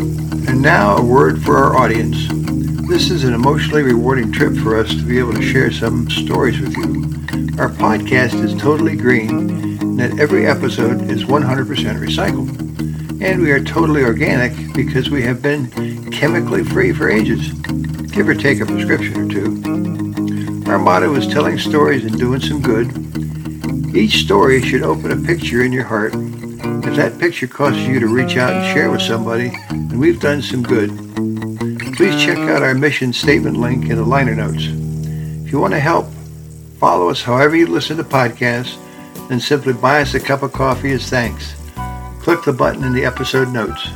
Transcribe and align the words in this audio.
And 0.00 0.62
now 0.62 0.96
a 0.96 1.04
word 1.04 1.42
for 1.42 1.58
our 1.58 1.76
audience. 1.76 2.26
This 2.88 3.10
is 3.10 3.24
an 3.24 3.34
emotionally 3.34 3.82
rewarding 3.82 4.32
trip 4.32 4.56
for 4.56 4.76
us 4.76 4.88
to 4.88 5.02
be 5.02 5.18
able 5.18 5.34
to 5.34 5.42
share 5.42 5.70
some 5.70 6.08
stories 6.10 6.58
with 6.58 6.74
you. 6.76 7.04
Our 7.60 7.68
podcast 7.68 8.42
is 8.42 8.54
totally 8.60 8.96
green 8.96 9.50
and 9.80 9.98
that 9.98 10.18
every 10.18 10.46
episode 10.46 11.10
is 11.10 11.24
100% 11.24 11.66
recycled. 11.66 13.22
And 13.22 13.42
we 13.42 13.50
are 13.50 13.62
totally 13.62 14.02
organic 14.02 14.52
because 14.74 15.10
we 15.10 15.22
have 15.22 15.42
been 15.42 16.10
chemically 16.10 16.64
free 16.64 16.92
for 16.92 17.10
ages, 17.10 17.52
give 18.10 18.28
or 18.28 18.34
take 18.34 18.60
a 18.60 18.66
prescription 18.66 19.18
or 19.18 19.28
two. 19.28 20.70
Our 20.70 20.78
motto 20.78 21.14
is 21.14 21.26
telling 21.26 21.58
stories 21.58 22.04
and 22.04 22.18
doing 22.18 22.40
some 22.40 22.62
good. 22.62 23.94
Each 23.94 24.24
story 24.24 24.62
should 24.62 24.82
open 24.82 25.12
a 25.12 25.26
picture 25.26 25.62
in 25.62 25.72
your 25.72 25.84
heart. 25.84 26.14
If 26.62 26.96
that 26.96 27.18
picture 27.18 27.46
causes 27.46 27.86
you 27.86 28.00
to 28.00 28.06
reach 28.06 28.36
out 28.36 28.52
and 28.52 28.74
share 28.74 28.90
with 28.90 29.00
somebody, 29.00 29.50
then 29.70 29.98
we've 29.98 30.20
done 30.20 30.42
some 30.42 30.62
good. 30.62 30.90
Please 31.96 32.22
check 32.22 32.38
out 32.38 32.62
our 32.62 32.74
mission 32.74 33.12
statement 33.12 33.56
link 33.56 33.88
in 33.88 33.96
the 33.96 34.04
liner 34.04 34.34
notes. 34.34 34.66
If 35.44 35.52
you 35.52 35.58
want 35.60 35.72
to 35.74 35.80
help, 35.80 36.06
follow 36.78 37.08
us 37.08 37.22
however 37.22 37.56
you 37.56 37.66
listen 37.66 37.96
to 37.96 38.04
podcasts, 38.04 38.76
and 39.30 39.40
simply 39.40 39.72
buy 39.72 40.02
us 40.02 40.14
a 40.14 40.20
cup 40.20 40.42
of 40.42 40.52
coffee 40.52 40.92
as 40.92 41.08
thanks. 41.08 41.54
Click 42.20 42.42
the 42.44 42.52
button 42.52 42.84
in 42.84 42.92
the 42.92 43.04
episode 43.04 43.48
notes. 43.48 43.88